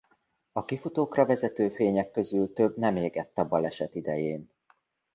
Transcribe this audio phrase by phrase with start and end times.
[0.51, 4.49] A kifutókra vezető fények közül több nem égett a baleset idején.